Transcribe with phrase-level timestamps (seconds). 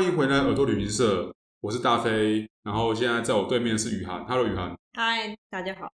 [0.00, 1.30] 欢迎回来耳朵旅行社，
[1.60, 5.92] 我是大飞，然后现在在我对面是雨涵，Hello，雨涵，嗨，大家好。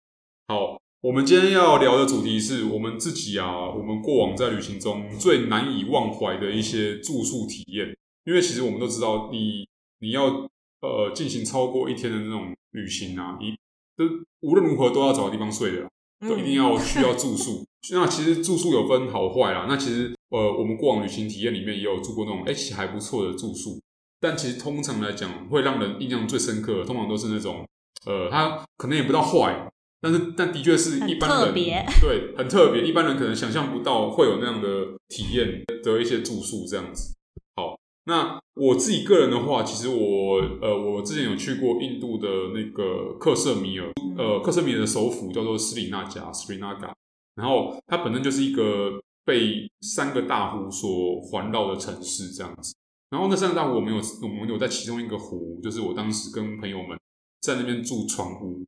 [0.49, 7.95] 好，我们今天要聊的主题是我们自己啊，我们过往在旅行中最难以忘怀的一些住宿体验。
[8.25, 10.49] 因为其实我们都知道，你你要
[10.81, 13.53] 呃进行超过一天的那种旅行啊，一
[13.99, 14.07] 都
[14.41, 15.87] 无论如何都要找个地方睡的，
[16.27, 17.67] 都一定要需要住宿。
[17.93, 19.67] 那其实住宿有分好坏啦。
[19.69, 23.79] 那其实呃，我们过往旅行体验里面也有住过那种哎、欸、还不错的住宿。
[24.21, 27.67] 但其实通常来讲，会让人印象最深刻的，通常都是那种
[28.07, 29.71] 呃，他可能也不到坏，
[30.01, 34.69] 但是但的确是一般人对很特别，一般人可能想象不到会有那样的
[35.09, 37.15] 体验的一些住宿这样子。
[37.57, 46.93] 好，那我自己个人的话，其实我呃，我之前有去过印度的那个克什米尔，呃，克什米尔的首府叫做斯里纳加 （Srinagar）。
[47.37, 52.75] 然后它本身就是一个被三个大湖所环绕的城市，这样子。
[53.11, 56.99] 然后那三个大湖，我们有我们有在其中一个湖，就是我当时跟朋友们
[57.41, 58.65] 在那边住船屋。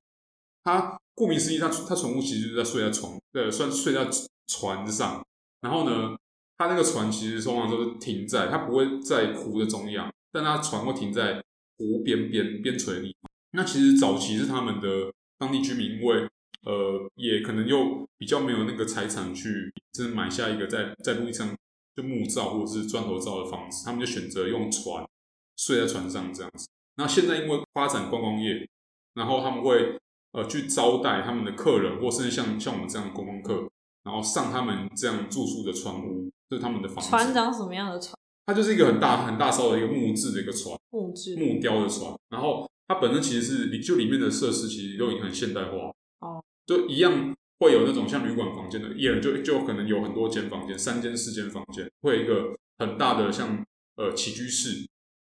[0.64, 4.08] 他顾名思义，他他船屋其实就是在睡在床，对，算睡在
[4.48, 5.24] 船上。
[5.60, 6.16] 然后呢，
[6.58, 11.42] 他那个船其实通常都是停在，他不会在湖的中央，但他船会停在
[11.78, 13.16] 湖边边边陲里。
[13.52, 16.28] 那其实早期是他们的当地居民，因为
[16.64, 21.48] 呃，也可能又比较没有那个财产去，就是买下一个在在陆地上
[21.94, 25.04] 就木造或者是砖头造的房子，他们就选择用船
[25.56, 26.66] 睡在船上这样子。
[26.96, 28.68] 那现在因为发展观光业，
[29.14, 29.98] 然后他们会
[30.32, 33.68] 呃去招待他们的客人，或甚至像像我们这样的观光客，
[34.04, 37.10] 然后上他们这样住宿的船屋，就是他们的房子。
[37.10, 38.14] 船长什么样的船？
[38.44, 42.12] 它就是一个很大很大艘的一个木质的一个船，木质木雕的船。
[42.28, 46.42] 然后它本身其实是就里面的设施其实都已经很现代化哦。
[46.66, 53.64] 就一样会有那种像旅馆房间的，一人就就可能有很多间房间，三间四间房间，会有一个很大的像
[53.94, 54.84] 呃起居室，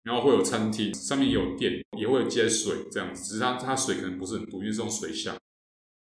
[0.03, 5.37] 然后会有餐厅，上面也有电，也会有接水这样子，只是它它水可能不是很多，因为是用水箱。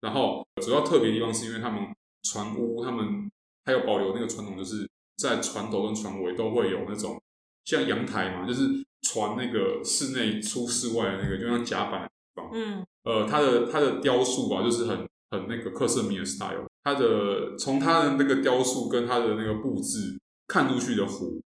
[0.01, 1.81] 然后主要特别的地方是因为他们
[2.25, 3.31] 船屋，他们
[3.65, 4.85] 还有保留那个传统，就是
[5.19, 7.23] 在船头跟船尾都会有那种
[7.65, 8.63] 像阳台嘛，就是
[9.03, 12.51] 船那个室内出室外的那个，就像甲板的地方。
[12.53, 15.07] 嗯，呃，它的它的雕塑啊，就是很。
[15.31, 21.41] 很那个克什米尔 style，它的从它的那个雕塑跟它的那个布置看出去的湖，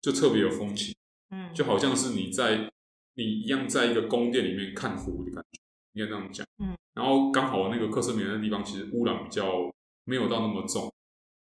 [0.00, 0.94] 就特别有风情，
[1.30, 2.70] 嗯，就好像是你在
[3.14, 5.60] 你一样在一个宫殿里面看湖的感觉，
[5.94, 9.68] 应该这样讲，嗯，然后刚好那个克什米尔的地方其实污染比较
[10.04, 10.92] 没有到那么重，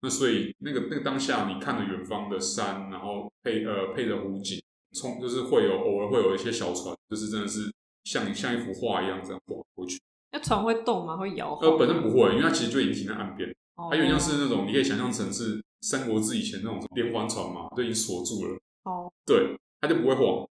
[0.03, 4.61] 那所以那个那个当下你看着远方的山，然后配呃配着湖景，
[4.93, 7.73] 从就是会有偶尔会有一些小船，就是真的是
[8.03, 10.01] 像像一幅画一样这样划过去。
[10.33, 11.17] 那船会动吗？
[11.17, 11.55] 会摇？
[11.61, 13.53] 呃，本身不会，因为它其实就已经停在岸边。
[13.77, 18.59] 它有点像是那种，你可以想象成是《三国志》以前那种连环船嘛，就已经锁住了。
[18.85, 19.11] 哦。
[19.25, 20.47] 对，它就不会晃，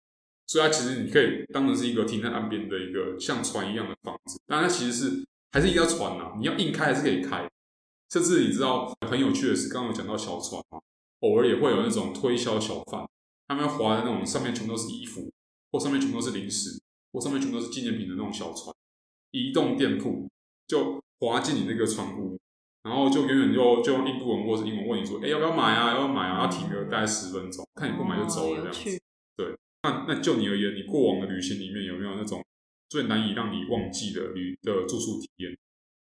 [0.47, 4.39] 所以它其实你可以当成是一个停在岸边的一个像船一样的房子。
[4.47, 7.47] 但，它其实是还是一条船呐，你要硬开还是可以开。
[8.11, 10.79] 甚至你知道很有趣的是，刚刚有讲到小船嘛，
[11.19, 13.07] 偶尔也会有那种推销小贩，
[13.47, 15.31] 他们划的那种上面全都是衣服，
[15.71, 16.81] 或上面全都是零食，
[17.13, 18.75] 或上面全都是纪念品的那种小船。
[19.31, 20.27] 移动店铺
[20.67, 22.37] 就滑进你那个船屋，
[22.83, 25.91] 然后就远远就就用印度文或者英文问你说：“哎、欸，要不要买啊？
[25.91, 29.01] 要不要买啊？”要停个大概十分钟，看你不买就走了这样子。
[29.35, 32.43] 对，那那就你而言，你过往的旅行里面有没有那种
[32.89, 35.57] 最难以让你忘记的旅的住宿体验？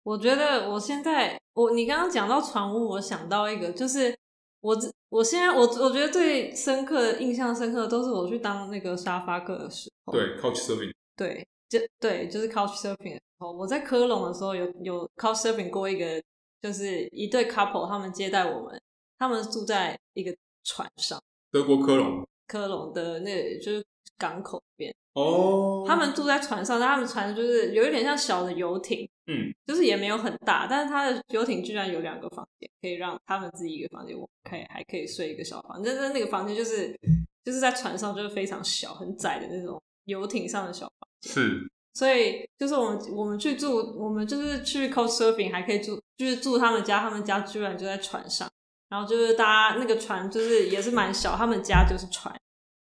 [0.03, 4.16] 我觉得我现在我你刚刚讲到船屋，我想到一个，就是
[4.60, 4.77] 我
[5.09, 10.12] 我现在我我觉得最深刻、印象深刻的都是我去当那个沙发客的时候。
[10.12, 10.93] 对，couch serving。
[11.16, 11.47] 对。
[11.69, 16.22] 就对，就是 couch surfing 的时候，我在科隆的时候有有 couch surfing 过一个，
[16.62, 18.81] 就是一对 couple，他们接待我们，
[19.19, 20.34] 他们住在一个
[20.65, 21.22] 船上。
[21.50, 23.84] 德国科隆，科隆的那个就是
[24.16, 24.95] 港口边。
[25.15, 25.84] 哦。
[25.86, 35.95] 他们住在船上，但他们船就是有一点像小的游艇，嗯，就是也没有很大，但是他的游艇居然有两个房间，可以让他们自己一个房间，我可以还可以睡一个小房间。
[35.97, 36.98] 但是那个房间就是
[37.45, 41.06] 就是在船上就是非常小很窄的那种游艇上的小房。
[41.27, 48.49] 是，所以就是我们我们去住，我们就是去 Couchsurfing 还可以住，就是住他们家，他们家居然就在船上，
[48.89, 52.34] 然后就是大家那个船就是也是蛮小，他们家就是船，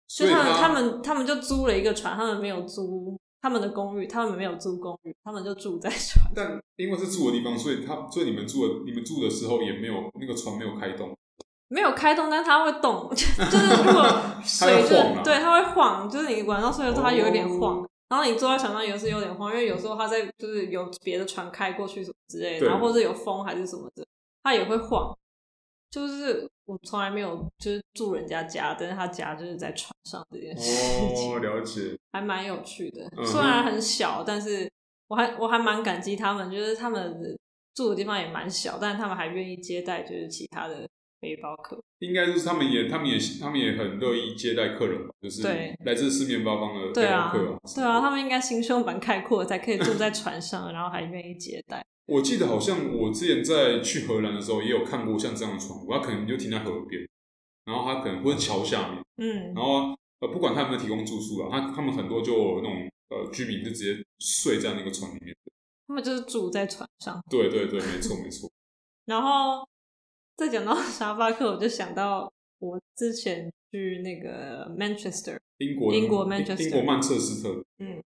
[0.09, 6.31] 所以他们他们他们就租了一个船，他们没有租他们的公寓，他们没有租公寓，他们就住在船。
[6.35, 11.17] 但因为是住的地方，所以他所以你们住的你们住的时候也没有那个船没有开动，
[11.69, 14.05] 没有开动，但它会动， 就是如果
[14.45, 17.79] 水就它对它会晃，就是你晚上睡的时候它有一点晃。
[17.79, 24.07] 哦然后你坐在船上也是有点慌，因为有时候它在就是有别的船开过去什么之类的，然后或者有风还是什么的，
[24.43, 25.17] 它也会晃。
[25.91, 31.33] 就是我从来没有就是住人家家，但是他家就是在船上这件事情。
[31.33, 33.11] 哦，了解，还蛮有趣的。
[33.17, 34.71] 嗯、虽然很小，但是
[35.07, 37.19] 我还我还蛮感激他们，就是他们
[37.75, 40.87] 住的地方也蛮小，但是他们还愿意接待就是其他的
[41.21, 41.79] 背包客。
[42.01, 45.43] 应该就是他们也他们也他们也很乐意接待客人吧，就是
[45.85, 46.95] 来自四面八方的背包客。
[46.95, 51.85] 对啊，对啊，他们应该心胸蛮开阔，才可以住在船上，然后还愿意接待。
[52.07, 57.07] 我记得好像我之前在去荷兰的时候，也有看过像这样的船，我可能就停在河边，
[57.67, 65.37] 然后他可能会桥下面，嗯，然后呃，不管他有没有提供住宿啊，他他们很多就那种呃居民就直接睡在那个船里面，
[65.87, 67.21] 他们就是住在船上。
[67.29, 68.51] 对对对，没错没错。
[69.05, 69.69] 然后
[70.39, 77.65] 再讲到 沙巴克，我就想到我之前去那个 Manchester，英国英国 Manchester，英国曼彻斯特。
[77.79, 78.01] 嗯，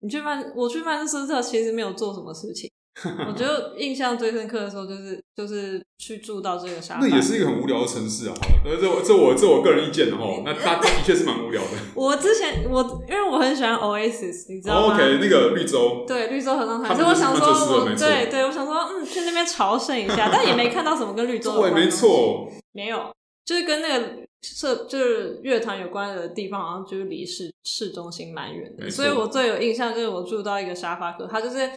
[0.00, 2.68] 你去曼，我去曼彻斯特其实没有做什么事情。
[3.28, 7.06] 我觉得印象最深刻的时候，就是就是去住到这个沙发。
[7.06, 8.34] 那也是一个很无聊的城市啊！
[8.40, 8.48] 好，
[8.80, 10.42] 这我这我这我个人意见哦。
[10.44, 11.68] 那它的确是蛮无聊的。
[11.94, 16.04] 我之前我因为我很喜欢 Oasis，你知道吗？OK，那个绿洲。
[16.08, 16.96] 对，绿洲合唱团。
[16.96, 21.72] 所以我想说，我对对，我想说，嗯，去那边朝圣一下，但也没看到什么跟绿洲 有关。
[21.72, 22.50] 对，没错。
[22.72, 23.12] 没有，
[23.44, 24.06] 就是跟那个
[24.42, 28.90] 社就是乐团有关的地方，好像就是离市市中心蛮远的。
[28.90, 31.70] 所以我最有印象就是我住到一个沙发客，他就是。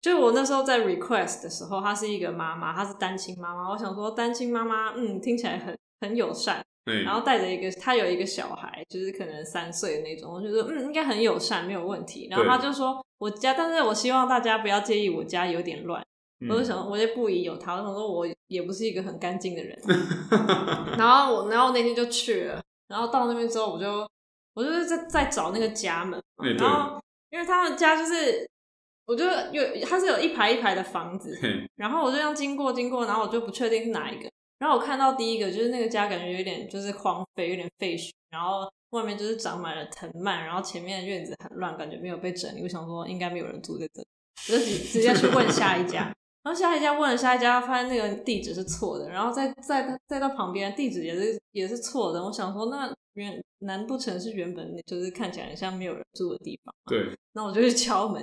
[0.00, 3.68] 就我那时候在 request 的时候，她是一个妈妈，她是单亲妈妈。
[3.70, 6.64] 我想说单亲妈妈，嗯，听起来很很友善。
[6.84, 7.02] 对。
[7.02, 10.32] 然后带着一个，她有一个小孩，就是可能三岁的那种。
[10.32, 12.28] 我就说，嗯，应该很友善，没有问题。
[12.30, 16.00] 然后她就说，我家，但是我希望大家不要介意我家有点乱。
[16.40, 17.74] 嗯、我就想，我就不疑有他。
[17.74, 19.76] 我想说，我也不是一个很干净的人。
[20.96, 22.62] 然后我，然后那天就去了。
[22.86, 24.08] 然后到那边之后，我就，
[24.54, 26.22] 我就是在在找那个家门。
[26.56, 27.00] 然后，
[27.30, 28.48] 因为他们家就是。
[29.08, 31.34] 我就有，它是有一排一排的房子，
[31.76, 42.62] 然后我就这样经过经过，然后我就不确定是哪一个，然后我看到第一个就是那个家，感觉有点就是荒废，有点废墟，然后外面就是长满了藤蔓，然后前面的院子很乱，感觉没有被整理。
[42.62, 44.08] 我想说应该没有人住在这里，
[44.50, 52.22] 我就直直接去问下一家，然后下一家问了下一家，发现那个地址是错的，然后再再再到旁边地址也是也是错的。
[52.22, 56.74] 我想说那原难不成是原本就是看起来像没有人住的地方？
[56.84, 58.22] 对，那我就去敲门。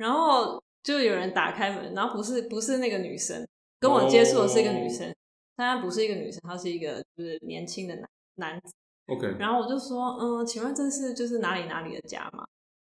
[0.00, 3.46] 然后就有人打开门，然后不是不是那个女生，
[3.78, 5.14] 跟我接触的是一个女生，
[5.54, 8.72] 当然不是一个女生，她是一个就是年轻的男男子。
[9.08, 9.36] OK。
[9.38, 12.46] 然后我就说，嗯，请问这是就是哪里哪里的家吗？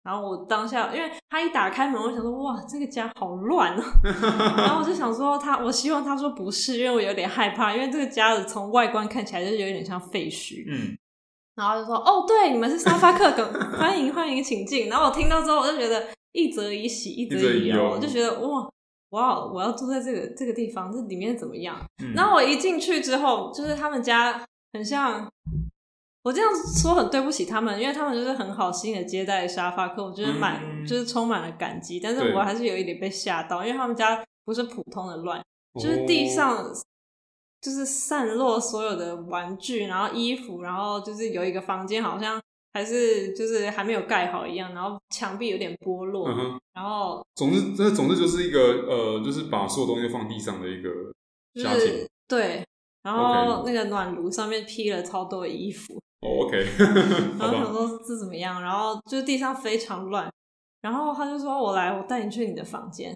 [0.03, 3.83] 然后我当下，因为他一打开门，我想说，哇，这个家好乱哦。
[4.57, 10.65] 然后我就想说他，我希望他说不是，因为我有点害怕，因为这个家子从外观看起来就有点像废墟。
[10.67, 10.95] 嗯。
[11.55, 13.31] 然后就说，哦，对，你们是沙发客，
[13.79, 14.87] 欢迎欢迎，请进。
[14.87, 16.07] 然后我听到之后，我就觉得。
[16.33, 18.69] 一则以喜，一则以忧，我就觉得哇，
[19.09, 21.77] 哇我要住在这个这个地方，这里面怎么样？
[22.03, 25.29] 嗯、然后我一进去之后，就是他们家很像，
[26.23, 26.49] 我这样
[26.81, 35.43] 说很对不起他们，因为他们就是很好心的接待沙发客，我觉得满、嗯、就是充满了感激，但是我还是有一点被吓到，因为他们家不是普通的乱，
[35.75, 36.65] 就是地上
[37.59, 42.39] 就是散落所有的玩具，然后衣服，然后就是有一个房间好像。
[42.73, 50.89] 还是就是还没有盖好一样，然后墙壁有点剥落，嗯、然后总之这总之就是一个呃，就是把所有东西放地上的一个
[51.61, 52.65] 家庭，就是，对，
[53.03, 56.65] 然后那个暖炉上面披了超多的衣服，哦，OK，
[57.37, 60.31] 然后想说这怎么样，然后就是地上非常乱，
[60.81, 63.13] 然后他就说我来，我带你去你的房间，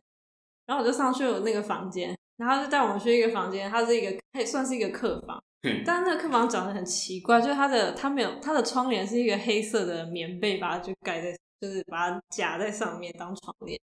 [0.65, 5.41] 然后我就上去了那个房间，然后他就带我们去一个房间，它是一个可以算是一个客房。
[5.86, 13.79] 但那个客房长得很奇怪，就是它的它没有它的窗帘是一个黑色的棉被，把它就盖在，就是把它夹在上面当窗帘。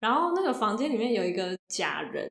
[0.00, 2.28] 然后那个房间里面有一个假人，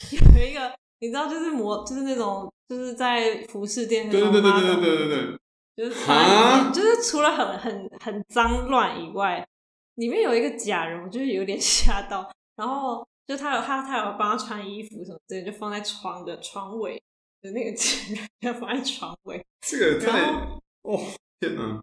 [0.36, 5.38] 有一个你知道，就是模，就是那种就是在服饰店那种，对对对对对对对
[5.76, 9.46] 对，就是啊，就是除了很很很脏乱以外，
[9.94, 12.30] 里面有一个假人，我就是有点 吓到。
[12.56, 17.00] 然后就他有他他有帮他穿衣服什么之类，就放在床的床尾。
[17.42, 21.00] 就那个钱 要放在床尾，这个太后哦
[21.40, 21.80] 天哪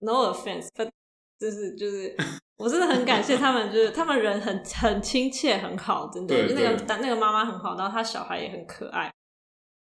[0.00, 0.90] ！No offense，but
[1.38, 2.14] 就是就是，
[2.56, 6.34] 我真的很感谢他们，就是他们人很很亲切，很好，真的。
[6.54, 9.10] 那个但那个妈妈很好，然后他小孩也很可爱。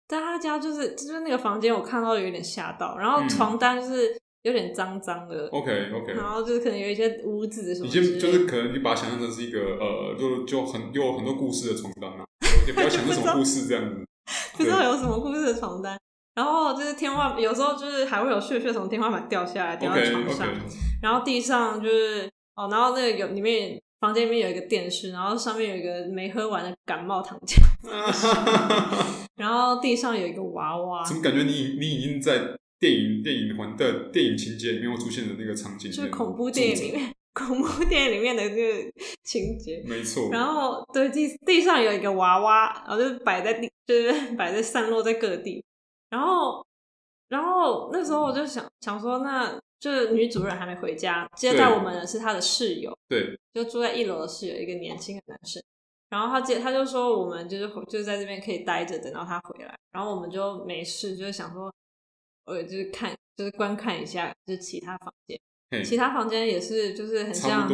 [0.08, 5.46] 但他家就是就是那个房间，我看到有点吓到，然后床单就是有点脏脏的。
[5.48, 7.86] OK OK，然后就是可能有一些污渍什么。
[7.86, 12.24] 已经就是可能你把它想象成是一个呃，就就很有很多故事的床单啊，
[12.66, 14.04] 也不要想那什么故事这样子。
[14.56, 15.98] 不知道有什么故事的床单，
[16.34, 20.76] 然后就是天花，有时候就是还会有屑屑从天花板掉下来，掉到床上，okay, okay.
[21.02, 27.60] 然后地上就是哦，然后那个有里面房间里面有一个电视，然后上面有一个没喝完的感冒糖浆，
[29.36, 31.04] 然后地上有一个娃娃。
[31.04, 35.90] 怎么感觉你你已经在电影电影环的电影情节里面会出现的那个场景？
[35.90, 37.14] 就是恐怖电影里面，
[37.48, 38.92] 恐怖电影里面的这个
[39.24, 39.82] 情节。
[39.86, 40.28] 没错。
[40.30, 45.64] 然后对地地上有一个娃娃，然后就摆在地， 就是摆在散落在各地。
[46.10, 46.66] 然后
[47.28, 49.60] 然后那时候我就想想说那。
[49.82, 55.60] 就是女主人还没回家，接待我们的是她的室友，对，就住在一楼的室友，一个年轻的男生。
[56.08, 59.76] 然后他接，他就说我们就是就是在这边可以待着，等到他回来。
[59.90, 61.74] 然后我们就没事，就是想说，
[62.44, 65.36] 呃，就是看，就是观看一下，就是其他房间，
[65.84, 67.68] 其他房间也是，就是很像，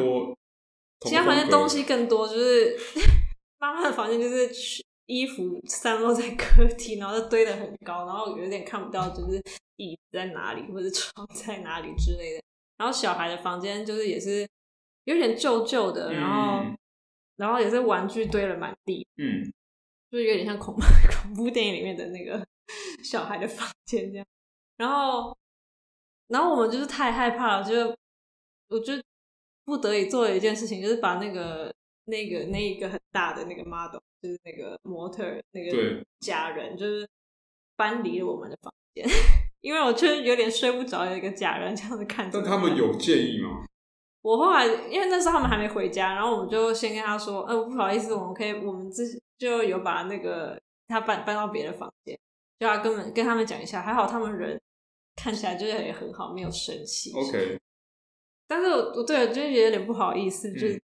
[1.00, 2.76] 其他房间东西更多，就是
[3.58, 4.50] 妈妈的房间就是
[5.06, 9.42] 衣服散落在客厅，然后就堆得很高，然后有点看不到，就是。
[9.80, 12.42] 椅子在哪里，或者床在哪里之类的。
[12.78, 14.44] 然后小孩的房间就是也是
[15.04, 16.76] 有点旧旧的，然后、嗯、
[17.36, 19.44] 然后也是玩具堆了满地，嗯，
[20.10, 20.80] 就是有点像恐怖
[21.22, 22.44] 恐怖电影里面的那个
[23.04, 24.26] 小孩的房间这样。
[24.76, 25.37] 然后
[26.28, 27.94] 然后我们就是太害怕了，就
[28.68, 28.94] 我就
[29.64, 31.72] 不得已做了一件事情，就是把那个
[32.04, 37.08] 那个那一个很大的那个 model，就是那个模特那个假人，就是
[37.76, 39.06] 搬离了我们的房间。
[39.60, 42.40] 因为我就是有点睡不着，有一个假人这样子看着。
[42.40, 43.64] 但他们有介意吗？
[44.22, 52.18] 我后来因为那时候他们还没回家，然后我们就先跟他说：“呃，不好意思，我们可以，我们自己就有把那个他搬搬到别的房间，
[52.60, 53.82] 就要跟跟他们讲一下。
[53.82, 54.60] 还好他们人
[55.18, 57.12] 看起来就是也很好，没有生气。
[57.12, 57.58] OK。
[58.46, 60.80] 但是我我对我就觉得有点不好意思，就是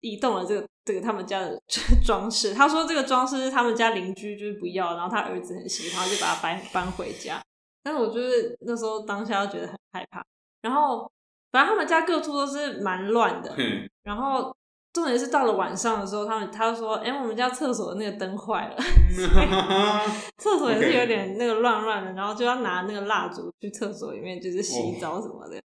[0.00, 1.60] 移动了这个这个他们家的
[2.04, 2.52] 装饰。
[2.52, 7.42] 他说这个装饰是他们家邻居就是不要，然后他儿子很喜欢，就把它搬搬回家。”
[7.82, 10.22] 但是我就是那时候当下就觉得很害怕，
[10.60, 11.10] 然后
[11.50, 14.54] 反正他们家各处都是蛮乱的，嗯、然后
[14.92, 18.76] 重点是到了晚上的时候，他们他就说：“哎、欸，我们家厕所的那个灯坏了，
[20.36, 20.37] 厕
[20.74, 25.60] 所也是有点那个乱乱的，然后就要拿那个蜡烛去厕所里面就是洗澡什么的，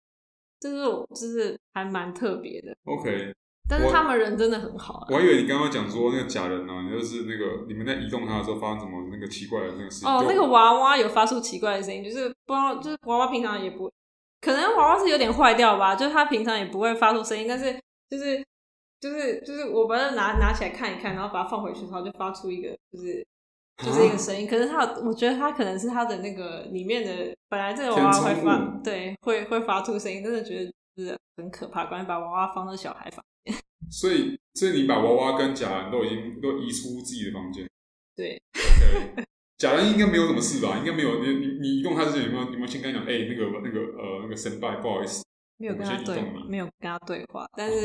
[0.61, 0.77] 就是
[1.15, 3.33] 就是还蛮特别的。” OK。
[3.71, 5.17] 但是他们人真的很好，啊我。
[5.17, 10.09] 我还以为你刚刚讲说那个假人呢，啊，就是那个你们在移动它的时候发生什么那个奇怪的那个事情。
[10.09, 13.93] 哦，那个娃娃有发出奇怪的声音，就是不知道，就是娃娃平常也不，
[14.41, 17.79] 可能娃娃是有点坏掉吧，就是它平常也不会发出声音，但是
[18.09, 18.43] 就是
[19.01, 23.23] 就是就是我把它拿拿起来看一看，然后把它放回去然后，就发出一个就是
[23.79, 24.47] 就是一个声音。
[24.47, 31.87] 可是它，我觉得它可能是它的那个里面的本来这个娃娃会发，对，会会发出声音，真的觉得就是很可怕。
[31.87, 33.55] 关于把娃娃放到小孩房间。
[33.91, 37.67] 所以，所以你把娃娃跟假人都已经都移出自己的房间。
[38.15, 39.25] 对，OK。
[39.57, 40.77] 假人应该没有什么事吧？
[40.79, 41.25] 应该没有。
[41.25, 43.09] 你你你移动他之前有没有有没有先跟他讲？
[43.09, 45.25] 哎、欸，那个那个呃那个神拜，不好意思，
[45.57, 47.47] 没有跟他对，没有跟他对话。
[47.57, 47.83] 但是，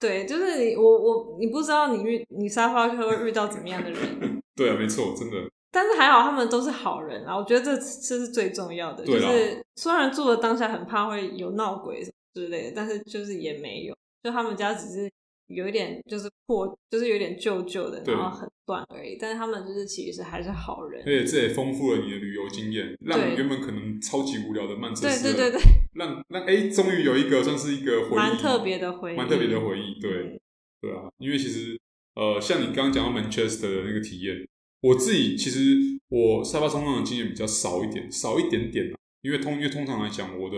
[0.00, 4.37] 对，就是你我我你不知道你遇你沙发客会遇到怎么样的人。
[4.58, 5.36] 对啊，没错，真的。
[5.70, 9.04] 但是还好他们都是好人啊，我觉得这这是最重要的。
[9.06, 13.94] 就是虽然住的当下很怕会有闹鬼什么之类的，但是就是也没有。
[14.22, 15.08] 就他们家只是
[15.46, 19.16] 有一点就是破，就是有点旧旧的，然后很乱而已。
[19.20, 25.62] 但是他们就是其实还是好人，而且这也丰富了你的旅游经验，让你原本可能超级无聊的曼彻斯特，对对对对，
[25.94, 30.00] 让让哎，终于有一个算是一个回忆，蛮特别的回忆，蛮特别的回忆。
[30.00, 30.40] 对、嗯、
[30.80, 31.78] 对啊，因为其实
[32.18, 34.46] 呃，像你刚刚讲到 Manchester 的那个体验，
[34.80, 35.76] 我自己其实
[36.08, 40.56] 我沙发冲浪的经验比较少一点，少一点点，因为通因为通常来讲，我的。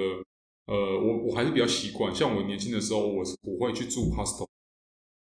[0.66, 4.46] 呃，我我还是比较习惯，像我年轻的时候，我我会去住 hostel。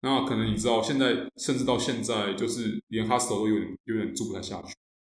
[0.01, 4.73] 那可能你知道，现在甚至到现在，就是连 hostel 都有点有点住不太下去。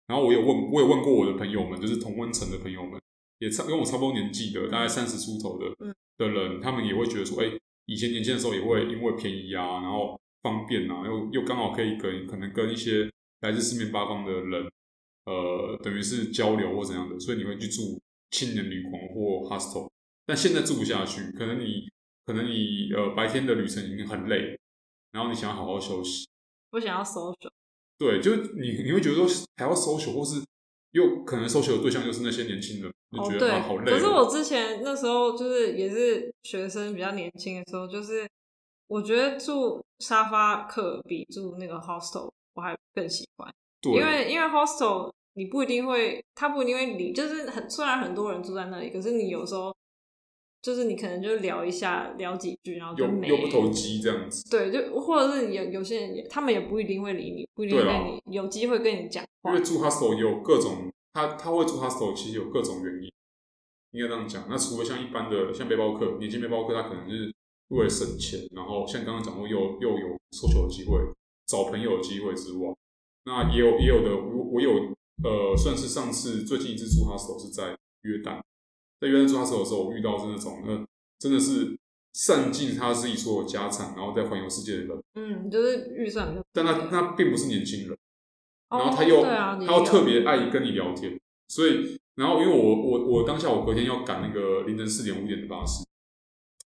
[0.06, 3.02] 然后我有问，我有问过我的朋友们，就是同温层的朋友们，
[3.40, 5.76] 也差跟我差不多年纪的，大概三十出头的
[6.20, 7.52] 的人，他们也会觉得说，哎，
[7.88, 13.10] 以前年轻的时候也会因为便宜啊，然后方便啊，又又刚好可以跟可能跟一些
[13.42, 14.70] 来自四面八方的人，
[15.26, 19.90] 呃，等于是交流或怎样的，所以你会去住青年旅馆或 hostel。
[20.26, 21.88] 但现在住不下去，可能你
[22.26, 24.58] 可能你呃白天的旅程已经很累，
[25.12, 26.28] 然后你想要好好休息，
[26.70, 27.50] 不想要 social。
[27.98, 30.42] 对，就你你会觉得说还要 social，或是
[30.92, 33.92] 又可能 social 的对象就是那些年轻人，就觉得他好累。
[33.92, 38.28] 可是我之前那时候就是也是学生比较年轻的时候，就是
[38.94, 49.74] 我觉得住沙发客比住那个 hostel 我还更喜欢，因为因为 hostel 你不一定会，他不一定会理，就是很虽然很多人住在那里，可是你有时候。
[50.66, 54.50] 就是你可能就聊一下，聊几句，然后就没又不投机这样子。
[54.50, 59.52] 对，就或者是有有些人也，他们也不一定会理你，不一定会跟你有机会跟你讲话。
[59.52, 63.12] 因为住 hostel 有各种，他他会住 hostel 其实有各种原因，
[63.92, 64.46] 应该这样讲。
[64.50, 67.36] 那除了像一般的像背包客，年轻背包客，他可能就是
[67.70, 71.00] 为了省钱，然后像刚刚讲过，又又有收球的机会，
[71.48, 72.74] 找朋友的机会之外，
[73.26, 74.94] 那也有也有的，我我有
[75.24, 78.42] 呃，算是上次最近一次住 hostel 是在约旦，
[79.00, 80.86] 在约旦住 hostel 的时候，我遇到是那种呃，
[81.20, 81.78] 真的是
[82.14, 87.98] 散尽他自己所有家产，然后在环游世界的人，嗯，就是预算，但他他并不是年轻人，
[88.70, 91.98] 然后他又、哦啊、他又特别爱跟你聊天，所以。
[92.16, 95.84] 然后，因为我我我当下我隔天要赶那个凌晨四点五点的巴士，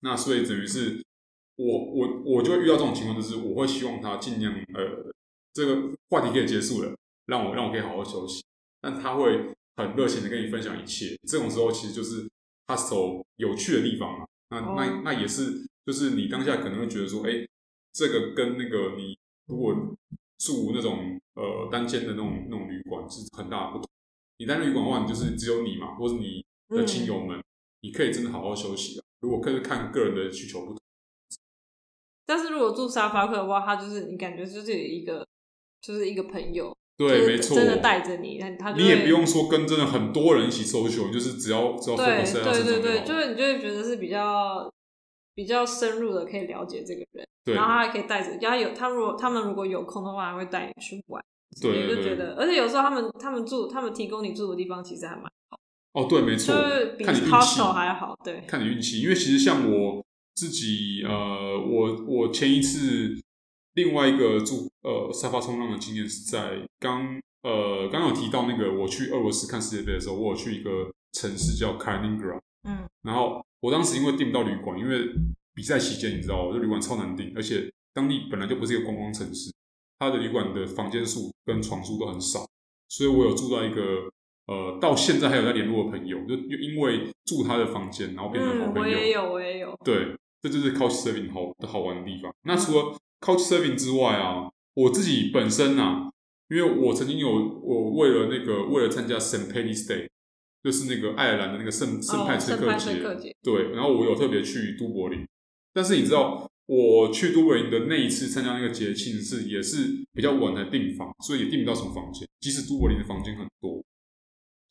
[0.04, 1.02] 那所以等于是
[1.56, 5.14] 我我我就会遇到这种情况，就是我会希望他尽量呃
[5.54, 6.94] 这个话题可以结束了，
[7.26, 8.44] 让我让我可以好好休息，
[8.82, 12.30] 但他会很热情的跟你分享一切，这种时候其实就是
[12.68, 14.26] hostel 有趣的地方嘛。
[14.50, 17.48] 那那那也是就是你当下可能会觉得说，哎，
[17.94, 19.18] 这个跟那个你
[19.48, 19.74] 如果
[20.38, 23.88] 住那种呃单间的那种那种旅馆是很大的不同。
[24.38, 27.44] 你在旅馆的话，你就是只有你嘛，或者你的亲友们，嗯、
[27.82, 29.02] 你可以真的好好休息。
[29.24, 30.78] 如果可是看个人的需求不同，
[32.26, 35.26] 但是如果住沙发客的话，他就是你感觉就是有一个，
[35.82, 41.96] 就是一个朋友，对，没错，真的带着你，他你也不用说跟真的很多人一起 social，就是只要只要。
[41.96, 44.70] 对对对，就是你就会觉得是比较
[45.34, 51.24] 比较深入的，可以了解这个人，对然后他还可以带着，他有他如果他们如果有空的话，还会带你去玩。
[51.62, 55.58] 对，就觉得，而且有时候他们他们住，他们提供你住的地方其实还蛮好。
[55.94, 58.16] 哦，对，没错，就是比 hostel 还好。
[58.24, 60.04] 对，看你运气，因为其实像我
[60.36, 63.16] 自己，呃，我我前一次
[63.76, 75.10] 另外一个住呃沙发冲浪的经验是在刚呃刚有提到那个我去俄罗斯看世界杯的时候，我有去一个城市叫 Kaliningrad，嗯，然后我当时因为订不到旅馆，因为
[75.54, 79.52] 比赛期间你知道，我这旅馆超难订，而且当地本来就不是一个观光城市。
[80.00, 82.46] 它的旅馆的房间数跟床数都很少，
[82.90, 84.12] 所以我有住到一个
[84.48, 88.98] 呃，到现在还有在联络的朋友，就因为住他的房间，然后变成好朋友。
[88.98, 89.80] 嗯、我也有，我也有。
[89.84, 92.34] 对，这就是 Couchsurfing 好的好玩的地方。
[92.44, 96.12] 那除了 Couchsurfing 之外啊，我自己本身啊，
[96.50, 99.52] 因为我曾经有我为了那个为了参加 St.
[99.52, 100.08] Paddy's Day，
[100.64, 102.76] 就是那个爱尔兰的那个圣圣派翠克
[103.16, 105.26] 节，对，然后我有特别去都柏林，
[105.74, 106.50] 但是你知道。
[106.66, 112.26] 我去都柏林的那一次参加那个节庆是也是比较晚才订房，所以也订不到什么房间。
[112.40, 113.84] 即使都柏林的房间很多，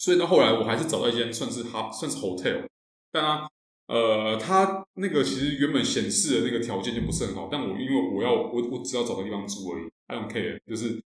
[0.03, 2.67] 所以到后来我还是找到一间算是哈算是 hotel，
[3.13, 3.47] 但啊
[3.87, 7.49] 呃，它那个其实原本显示的那个条件就不是很好。
[7.53, 11.01] 但我因为我要我我只要找个地方住而已，I don't care，就是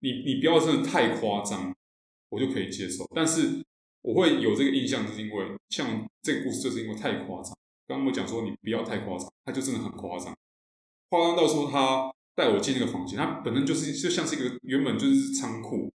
[0.00, 1.72] 你你不要真的太夸张，
[2.30, 3.08] 我就可以接受。
[3.14, 3.64] 但是
[4.00, 7.56] 我会有这个印象，就是因为像这个故事，就是因为太夸张。
[7.86, 10.36] 刚刚我讲说你不要太夸张，他就真的很夸张，
[11.10, 15.92] 夸张到说他带我进那个房间，他本身就是就像是一个原本就是仓库，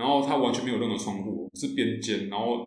[0.00, 2.66] 然后它完全没有任何窗户，是边间，然后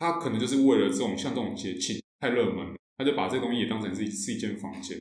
[0.00, 5.00] 他可能就是为了这种像这种节庆太热门了，他就把这东西也当成是一是一间房间，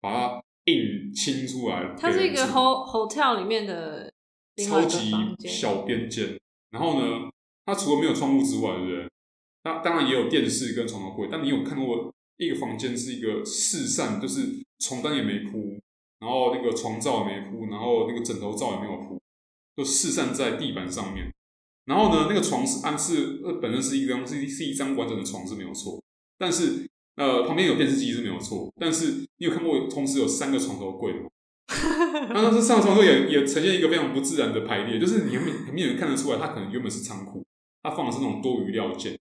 [0.00, 1.94] 把它硬清出来。
[1.98, 4.12] 它是一个 hotel 里面的
[4.64, 5.12] 超级
[5.48, 6.38] 小边间，
[6.70, 7.28] 然后呢，
[7.66, 9.08] 它除了没有窗户之外，对不对？
[9.64, 12.14] 那当然也有电视跟床头柜，但你有看过？
[12.40, 15.76] 一个房间是一个四扇，就是床单也没铺，
[16.20, 19.20] 然后那个床罩也没铺，然后那个枕头罩也没有铺，
[19.78, 21.32] 就四散在地板上面。
[21.86, 26.02] 然后呢，那个床是安是呃本身是一张是是一张完整的床是没有错，
[26.36, 26.86] 但是
[27.16, 31.28] 呃旁边有电视机是没有错，但是你有看过同时有三个床头柜的吗？
[32.28, 37.42] 然后这三个床头也也呈现一个非常不自然的排列，就是你很明很明显看得出来，它可能原本是仓库，
[37.82, 39.16] 它放的是那种多余料件。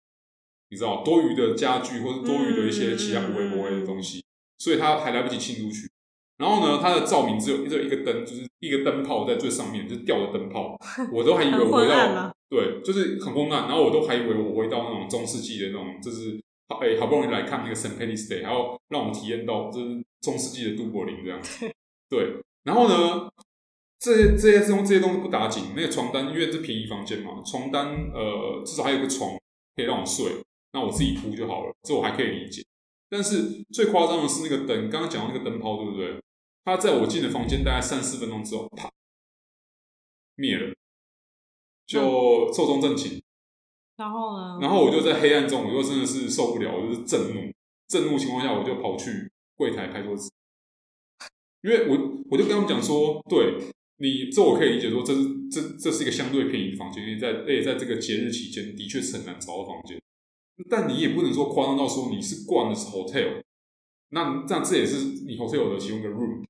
[0.70, 4.24] 你知道多余的家具或者多余的一些其他不会不会的东西，
[4.56, 5.90] 所以他还来不及清出去。
[6.42, 10.76] 然后呢，它的照明只有只有一个灯，就是一个灯泡在最上面，就是吊的灯泡。
[11.12, 13.68] 我都还以为我回到对，就是很昏暗。
[13.68, 16.36] 然后我都还以为我回到那种中世纪的那种，就是
[16.80, 17.96] 哎、欸，好不容易来看那个 St.
[17.96, 21.40] Paddy's Day，还要让我体验到就是中世纪的都柏林这样。
[22.10, 23.30] 对，然后呢，
[24.00, 25.66] 这些这些东这些东西不打紧。
[25.76, 29.30] 那个床单因为是便宜房间嘛，床单呃至少还有个床
[29.76, 30.26] 可以让我睡。
[30.72, 32.64] 那我自己铺就好了，这我还可以理解。
[33.08, 36.18] 但是最夸张的是那个灯，刚刚讲到那个灯泡，对不对？
[36.64, 38.90] 它在我进的房间大概三四分钟之后，啪，
[40.36, 40.74] 灭了，
[41.86, 43.22] 就寿终正寝。
[43.96, 44.58] 然后呢？
[44.60, 47.52] 然后我就在黑暗中，我就真的是受不了，我就是震怒。
[47.88, 50.30] 震怒情况下，我就跑去柜台拍桌子，
[51.60, 53.58] 因为我我就跟他们讲说，对
[53.98, 60.00] 你这我可以理解，说这是这这是一个相对便宜的房间，因为在而且在这个节日期间，的确是很难找到房间。
[60.70, 63.42] 但你也不能说夸张到说你是逛的是 hotel，
[64.08, 66.42] 那这样这也是你 hotel 的其中一个 room，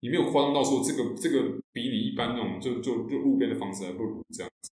[0.00, 4.70] 你没有夸张到说这个这个比你一般那种就就就路边的房子还不如这样子，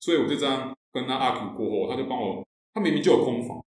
[0.00, 3.64] 所以我就这样跟他 argue 过后，他就帮我，他明明就有空房，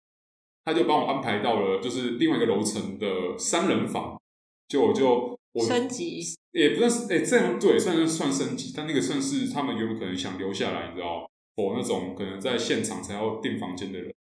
[0.64, 4.20] 他就帮我安排到了就是另外一个楼层的三人房，
[4.68, 14.14] 就我就我升级也不算是哎、欸、这样对，算是算升级，但那个算是他们有可能想留下来，你知道，我那种可能在现场才要订房间的人，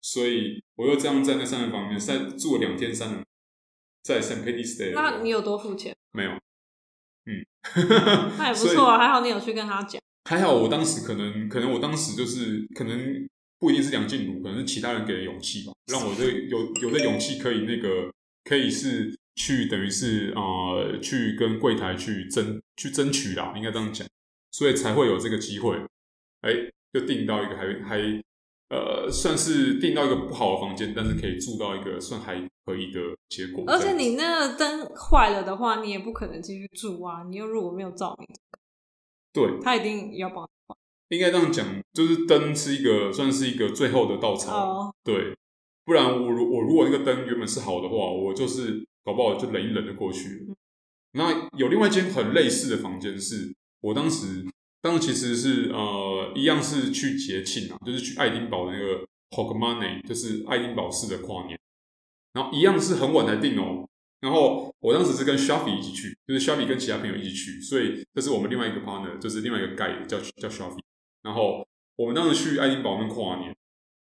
[0.00, 3.24] 所以我又这样在那三人房里面在住了两天三人，
[4.02, 4.42] 在 St.
[4.44, 4.92] Paddy's Day。
[4.94, 5.94] 那你有多付钱？
[6.12, 6.30] 没有，
[7.26, 7.44] 嗯，
[8.38, 10.00] 那也不错啊，还好你有去跟他讲。
[10.24, 18.12] 还好我当时可能可能我当时就是可能不一定是梁静茹，可能是其他人给的勇气吧，让我这有有的勇气可以那个
[18.44, 24.06] 可以是去等于是呃去跟柜台去争去争取啦，应该这样讲，
[24.52, 25.76] 所以才会有这个机会，
[26.42, 26.52] 哎，
[26.92, 27.98] 就订到一个还还
[28.70, 33.64] 呃算是订到一个不好的房间，但是可以住到一个算还可以的结果。
[33.66, 38.26] 而且你那个灯坏了的话，你也不可能继续住啊，你又如果没有照明。
[39.32, 40.48] 对，他一定要帮。
[41.08, 44.84] 应该这样讲，就是灯是一个算是一个最后的稻草。
[44.84, 44.94] Oh.
[45.02, 45.36] 对，
[45.84, 50.46] 不然我如我如果那个灯原本是好的话，我就是搞不好就忍一忍就过去。
[50.46, 50.54] 了、
[51.14, 54.46] 那有另外一间很类似的房间，是我当时
[54.82, 61.58] 当时其实是呃一样是去节庆啊，就是去爱丁堡的那个 Hogmanay，就是爱丁堡市的跨年，
[62.32, 63.86] 然后一样是很晚才订哦。
[64.20, 70.78] 然后我当时是跟 Shafi 一起去，就是 Shafi 跟其他朋友一起去，所以这是我们另外一个 partner，就是另外一个 guy 叫叫 Shafi。
[71.22, 71.66] 然后
[71.96, 73.54] 我们当时去爱丁堡那跨年，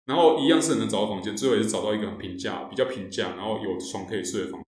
[0.05, 4.65] 然后一样是能找到房间，最后也是找到一个很平价、比较平价，然后有床可以睡的房间。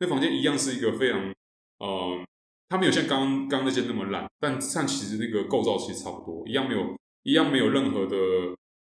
[0.00, 1.32] 那房间一样是一个非常
[1.78, 2.24] 呃，
[2.72, 8.16] 它没有像刚刚刚那间那么烂，但但其实那个构造其实差不多，一样没有一样没有任何的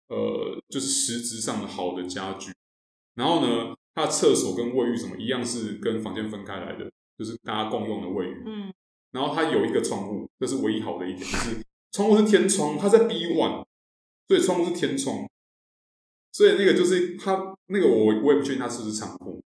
[0.09, 2.53] 呃，就是实质上的好的家具。
[3.15, 8.43] 然后呢，它的厕所跟卫浴什么一样是跟房间分开来的，就是大家共用的卫浴。
[8.45, 8.71] 嗯，
[9.13, 13.65] 然后它有一个窗户，这是唯一好的一点，就是窗户是天窗，它在 B one，
[14.29, 15.27] 所以窗户是天窗，
[16.31, 19.43] 所以那个就是它那个我我也不确定它是不是仓库，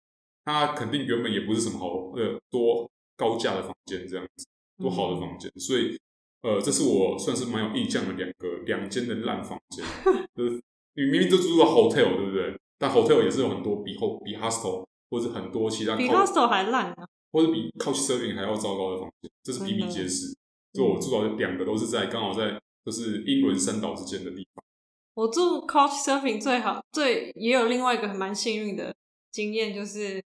[0.45, 2.88] 它肯定原本也不是什么好呃多
[3.21, 4.47] 高价的房间这样子，
[4.79, 5.95] 多好的房间，所以
[6.41, 9.86] 呃这是我算是蛮有印象的两个两间的烂房间，
[10.36, 10.60] 就是
[10.95, 12.60] 你明明就住到 hotel 对不对？
[12.79, 20.36] 但 hotel 也是有很多比后比 hostel 或者很多其他比 hostel 还烂啊，或者比 couchsurfing 还要糟糕的房间，这是比比皆是。
[20.73, 24.63] 就我住到的两个都是在刚好在就是英伦三岛之间的地方。
[25.13, 28.95] 我住 couchsurfing 最好最也有另外一个很蛮幸运的
[29.31, 30.23] 经验，就是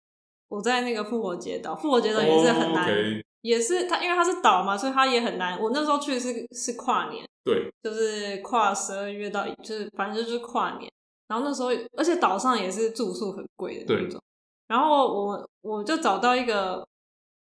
[0.48, 3.22] 我在那个复活节岛，复活节岛也是很难，oh, okay.
[3.42, 5.60] 也是它因为它是岛嘛，所以它也很难。
[5.60, 10.90] 我那时候去是是跨年，对，就是跨十二月到就是反正就是跨年。
[11.28, 14.22] 然后那时候，而且岛上也是住宿很贵的那种。
[14.68, 16.86] 然后我我就找到一个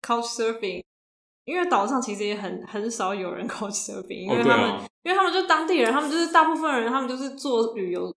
[0.01, 0.83] Couchsurfing，
[1.45, 8.13] 因为岛上其实也很很少有人 Couchsurfing，因为他们、哦啊、因为他们就当地人，他们就是大部分人，他们就是做旅游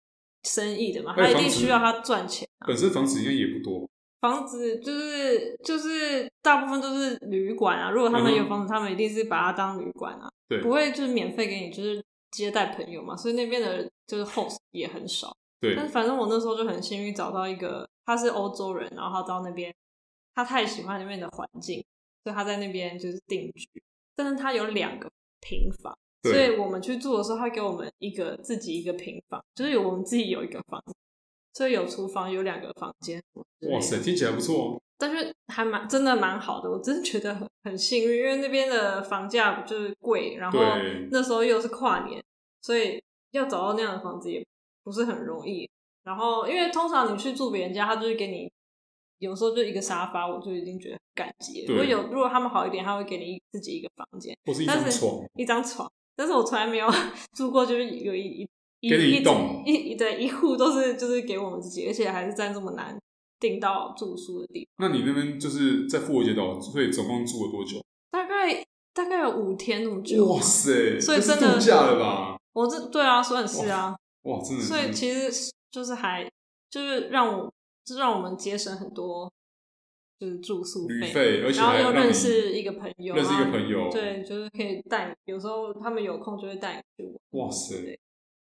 [0.44, 2.66] 生意的嘛，他一定需要他赚钱、啊。
[2.66, 3.86] 本身房子应该也不多，
[4.20, 7.90] 房子就是就是大部分都是旅馆啊。
[7.90, 13.16] 如果他们有房子，嗯、他们一定是把它当旅馆啊，对，不会就是免费给你就是接待朋友嘛。
[13.16, 15.36] 所以那边的就是 host 也很少。
[15.60, 19.74] 对，但是反正我那时候就很幸运找到一个，他是欧洲人，然后他到那边，
[20.34, 21.84] 他太喜欢那边的环境，
[22.24, 23.68] 所以他在那边就是定居。
[24.16, 30.82] 但是他有两个平房，所以我们去住的时候，他给我们一个自己一个平房，就是有我们自己有一个房，
[31.52, 33.22] 所以有厨房，有两个房间。
[33.70, 34.80] 哇塞，听起来不错。
[34.98, 40.58] 但是还蛮真的蛮好的，我真的觉得很很幸运，因为那边的房价就是贵，然后
[41.10, 42.22] 那时候又是跨年，
[42.62, 44.44] 所以要找到那样的房子也。
[44.82, 45.70] 不是很容易，
[46.04, 48.50] 然后因为通常你去住别人家，他就是给你
[49.18, 51.66] 有时候就一个沙发，我就已经觉得很感激了。
[51.68, 55.92] 如果有如果他们好一点，他会给你自己一个房间，或是一张床，一张床。
[56.16, 56.88] 但是我从来没有
[57.36, 58.48] 住过，就是有一一
[58.88, 62.96] 给你一栋一一对一户都是就是给我们自己，而且还是在这么难
[63.38, 64.88] 订到住宿的地方。
[64.88, 67.82] 那你那边就是在复活节岛，所以总共住了多久？
[68.10, 68.64] 大概
[68.94, 70.26] 大概有五天那么久。
[70.26, 70.98] 哇塞！
[71.00, 72.38] 所以真的度假了吧？
[72.52, 73.96] 我这对啊，算是啊。
[74.22, 74.62] 哇，真的！
[74.62, 76.28] 所以其实就是还
[76.70, 77.52] 就是让我，
[77.84, 79.30] 就让我们节省很多，
[80.18, 87.46] 就是住宿费，而且然后又认识一个朋友，认识一个朋友，对，就是可以带，有时候他们有空就会带你去玩。
[87.46, 87.98] 哇塞！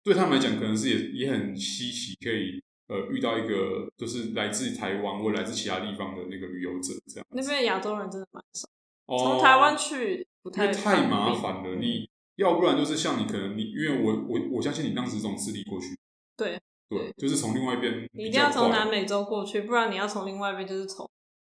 [0.10, 7.26] 对，他们来讲，可能是也也很稀奇，可以呃遇到一个就是来自台湾或来自其他地方的那个旅游者这样。
[7.30, 8.67] 那边亚洲人真的蛮少，
[9.06, 12.10] 从、哦、台湾去不太太麻烦了，你。
[12.39, 15.88] 要不然就是像你可能你，因为我我我相信你当时这种智力过去，
[16.38, 21.06] 对对，就是从另外一边，你一定要从南美洲过去，不然你要从另外一边就是从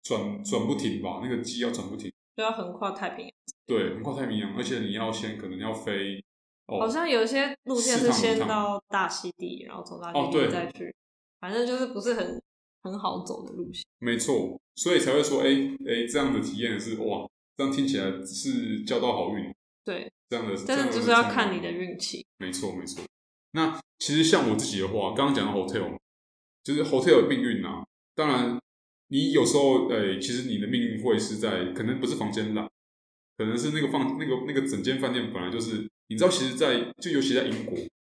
[0.02, 3.34] 转转不停吧，那个机要转不停，就要横跨太平洋。
[3.66, 6.22] 对，横跨太平洋，而且你要先可能要飞，
[6.66, 10.94] 哦、好像有些路线是先到大溪地，然后从大溪地再去
[11.40, 12.42] 反正就是不是很
[12.82, 13.82] 很好走的路线。
[13.98, 19.54] 没错，所以才会说，哎、欸、哎、欸，这样的体验是哇，这样听起来是交到好运。
[19.84, 22.24] 对，这样的，但是就是要看你的运气。
[22.38, 23.02] 没错没错。
[23.52, 25.96] 那其实像我自己的话，刚刚讲到 hotel，
[26.62, 27.84] 就是 hotel 的命运啊。
[28.14, 28.58] 当然，
[29.08, 32.66] 你有时候，哎、欸，其实你的命运会是在，可能不是房间烂，
[33.36, 37.78] 可能是那个放那个那个整间饭店本来就是，你知道，其实在，在就尤其在英国，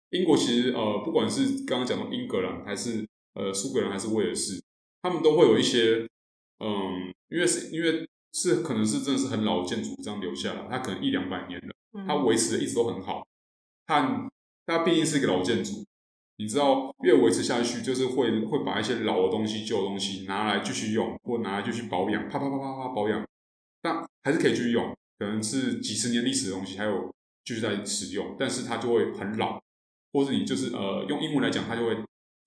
[0.09, 4.61] 英国其实呃，不管是刚刚讲到英格兰，还是呃苏格兰，还是威尔士，
[5.01, 6.07] 他们都会有一些，
[6.59, 13.25] 嗯，因为是因为是可能是真的是很老的建筑这样留下来，它可能一两百年了，它维持的一直都很好，
[13.85, 14.29] 它
[14.65, 15.85] 它毕竟是一个老建筑，
[16.37, 23.23] 你知道，越维持下去，就是会会把一些老的东西、旧的东西拿来继续用，或拿来继续保养，啪啪啪啪啪保养，
[23.81, 27.13] 但还是可以继续用，可能是几十年历史的东西，还有
[27.45, 29.61] 继续在使用，但是它就会很老，
[30.11, 31.95] 或者你就是呃，用英文来讲，它就会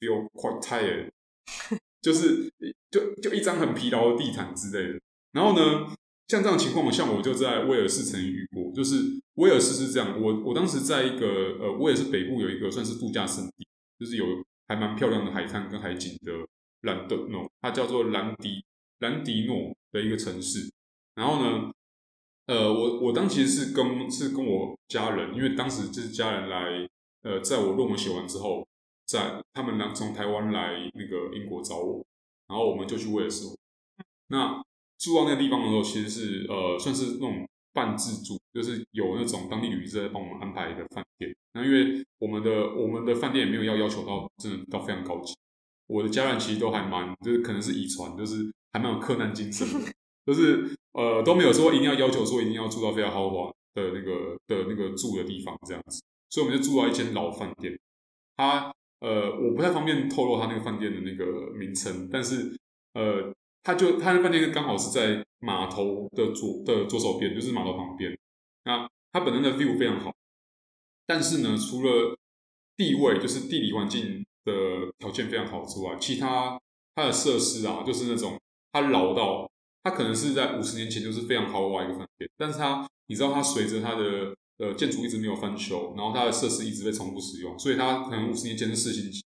[0.00, 1.08] feel quite tired，
[2.02, 2.52] 就是
[2.90, 5.00] 就就一张很疲劳的地毯之类的。
[5.32, 5.86] 然后呢，
[6.26, 9.18] 像这样的情况，像我就在威尔士曾经遇过，就是。
[9.38, 11.26] 威尔士是这样，我我当时在一个
[11.60, 13.64] 呃，威尔士北部有一个算是度假胜地，
[13.96, 14.24] 就是有
[14.66, 16.32] 还蛮漂亮的海滩跟海景的
[16.80, 18.64] 兰德诺，它叫做兰迪
[18.98, 20.68] 兰迪诺的一个城市。
[21.14, 21.72] 然后呢，
[22.48, 26.88] 呃，我我当其实是跟是跟我家人，因为当时就是家人来，
[27.22, 28.66] 呃，在我论文写完之后，
[29.06, 32.04] 在他们来从台湾来那个英国找我，
[32.48, 33.44] 然后我们就去威尔士。
[34.26, 34.60] 那
[34.98, 37.46] 住到那个地方的时候，其实是呃，算是那种。
[37.74, 45.32] 半自助就是有那种当地旅行社帮我们安排的饭店，那因为我们的我们的饭店也没有要要求到真的到非常高级，
[45.86, 49.64] 我的家人其实都还蛮就是可能是遗传，就是还蛮有克难精神，
[50.26, 57.78] 就是呃都没有说一定要要求说一定要住到非常豪华的那个的那个住的地方这样子，所以我们就住到一间老饭店，
[58.36, 62.58] 它呃我不太方便透露它那个饭店的那个名称，但是
[62.94, 63.32] 呃。
[63.64, 68.16] 他就他的饭店刚好是在码头的左的左手边，就是码头旁边。
[68.64, 70.14] 那它本身的 view 非常好，
[71.06, 72.16] 但是呢，除了
[72.78, 74.52] 地位就是地理环境的
[74.98, 76.58] 条件非常好之外，其他
[76.94, 78.40] 它的设施啊，就是那种
[78.72, 79.50] 它老到
[79.88, 89.24] 它可能是在五十年前就是非常豪华一个饭店，但是它你知道它随着它的呃建筑一直没有翻修，然后它的设施一直被重复使用，所以它可能五十年前是四星级。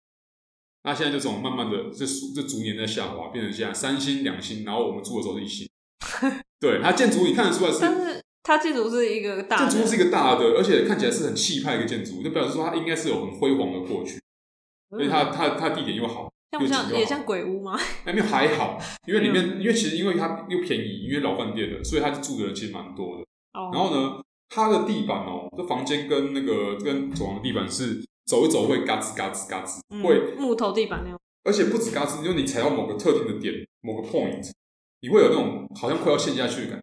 [0.85, 5.69] 那现在就这种慢慢的，这这逐年在下滑，变成现在三星、两星，然后我们住的时候是一星。
[6.61, 14.21] 对，它建筑你看得出来是，但是它建筑是一个大的，建筑是一个大的，而且看起来是很气派的一个建筑，就表示说它应该是有很辉煌的过去。
[14.91, 17.79] 所以它它它地点又好，像不像也像鬼屋吗？
[18.07, 23.23] 那边还好， 因为里面因为其实因为它又便宜，因为老饭店的，所以它住的人其实蛮多的。
[23.53, 23.71] 哦。
[23.73, 28.03] 然后呢，它的地板哦，这房间跟那个跟走廊的地板是。
[28.27, 34.51] 走一走会嘎吱嘎吱嘎吱，会木头地板那种，而且不止嘎吱，因为你踩到某个特定的点，某个 point，
[35.03, 36.83] 你会有那种好像快要陷下去的感觉。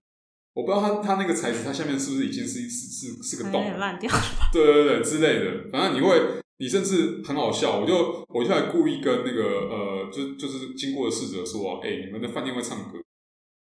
[0.54, 4.52] 我不知道它它那个材质，它下面是不是已经是是是是个洞，烂掉了吧？
[4.54, 6.22] 对对对之类的，反正你会，
[6.62, 13.02] 你甚至很好笑，我就我就还故意跟那个呃，就就是经过的侍者说，哎、欸，你们的饭店会唱歌，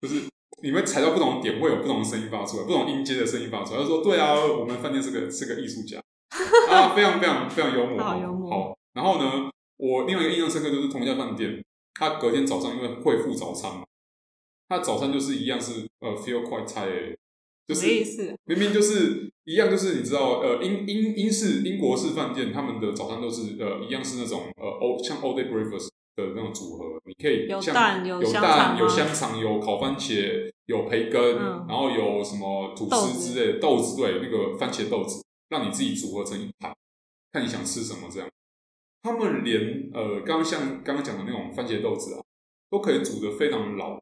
[0.01, 0.23] 就是
[0.63, 3.81] 你们踩到不同的点会有不同的声音发出来，不同音阶的声音发出来。
[3.81, 6.01] 他说，对啊，我们饭店是个是个艺术家。
[6.71, 8.49] 啊，非常非常非常幽默，好幽默。
[8.49, 11.61] 好，然后呢，我另外一个印象深刻就是同一家饭店，
[11.95, 13.85] 他隔天早上因为会付早餐嘛，
[14.69, 17.17] 他早餐就是一样是呃 feel quite tired，
[17.67, 17.87] 就是
[18.45, 35.23] 明明就是一样，就是你知道呃英英英式英国式饭店他们的早餐都是呃一样是那种呃 all 像 all day breakfast 的那种组合，你可以像有蛋有香肠有香肠有烤番茄有培根，嗯、然后有什么吐司之类的豆子，对那个番茄豆子。
[35.49, 36.75] 让你自己组合成一盘，
[37.31, 38.29] 看你想吃什么这样。
[39.05, 42.21] 他们连呃，刚刚像刚刚讲的那种番茄豆子啊，
[42.69, 43.97] 都可以煮的非常老。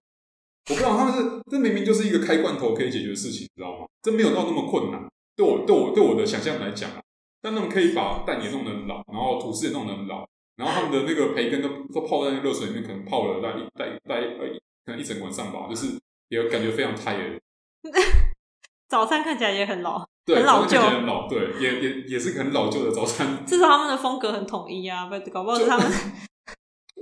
[0.71, 3.87] 我不知道他们是这明明就是一个开罐头可以解决的事情，你知道吗？
[4.03, 5.05] 这没有到那么困难。
[5.37, 7.01] 对我对我对我的想象来讲啊，
[7.43, 10.25] 但他们可以把蛋也弄得很老，然后吐司也弄得很老，
[10.57, 14.49] 然后他们的那个培根都都泡在那热水里面，可能泡了大概一大大呃
[14.87, 15.99] 可能一整晚上吧，就是
[16.29, 17.39] 也感觉非常 tired。
[18.89, 20.07] 早餐看起来也很老。
[20.25, 23.45] 对，很老旧，很老，对，也也也是很老旧的早餐。
[23.45, 25.87] 至少他们的风格很统一啊，不，搞不好是他们。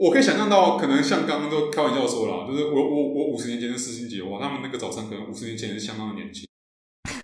[0.02, 6.44] 我可以想象到，可能像刚刚都开玩笑说了，就是我我我五十年前是四星级的话，他们那个早餐可能五十年前也是相当的年轻。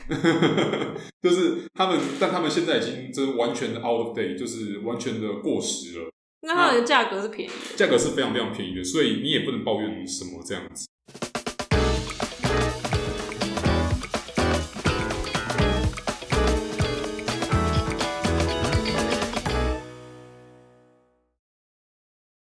[1.20, 6.08] 就是他们，但他们现在已经就是完全的 out of date，就是完全的过时了。
[6.42, 10.87] 那它的价格是便宜的，价格是非常非常便宜的，所以你也不能抱怨什么这样子。